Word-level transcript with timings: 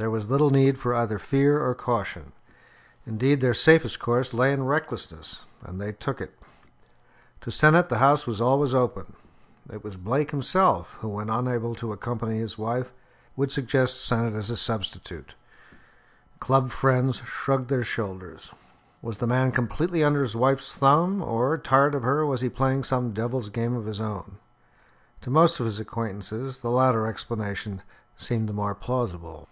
There 0.00 0.10
was 0.12 0.30
little 0.30 0.50
need 0.50 0.78
for 0.78 0.94
either 0.94 1.18
fear 1.18 1.60
or 1.60 1.74
caution. 1.74 2.30
Indeed, 3.04 3.40
their 3.40 3.52
safest 3.52 3.98
course 3.98 4.32
lay 4.32 4.52
in 4.52 4.62
recklessness, 4.62 5.44
and 5.64 5.80
they 5.80 5.90
took 5.90 6.20
it. 6.20 6.38
To 7.40 7.50
Sennett 7.50 7.88
the 7.88 7.98
house 7.98 8.24
was 8.24 8.40
always 8.40 8.72
open. 8.72 9.14
It 9.68 9.82
was 9.82 9.96
Blake 9.96 10.30
himself 10.30 10.96
who, 11.00 11.08
when 11.08 11.28
unable 11.28 11.74
to 11.74 11.90
accompany 11.92 12.38
his 12.38 12.56
wife, 12.56 12.92
would 13.34 13.50
suggest 13.50 14.00
Sennett 14.04 14.34
as 14.34 14.50
a 14.50 14.56
substitute. 14.56 15.34
Club 16.38 16.70
friends 16.70 17.16
shrugged 17.16 17.68
their 17.68 17.82
shoulders. 17.82 18.54
Was 19.02 19.18
the 19.18 19.26
man 19.26 19.50
completely 19.50 20.04
under 20.04 20.22
his 20.22 20.36
wife's 20.36 20.78
thumb; 20.78 21.20
or, 21.20 21.58
tired 21.58 21.96
of 21.96 22.04
her, 22.04 22.24
was 22.24 22.40
he 22.40 22.48
playing 22.48 22.84
some 22.84 23.12
devil's 23.12 23.48
game 23.48 23.74
of 23.74 23.86
his 23.86 24.00
own? 24.00 24.38
To 25.22 25.30
most 25.30 25.58
of 25.58 25.66
his 25.66 25.80
acquaintances 25.80 26.60
the 26.60 26.70
latter 26.70 27.08
explanation 27.08 27.82
seemed 28.16 28.48
the 28.48 28.52
more 28.52 28.76
plausible. 28.76 29.48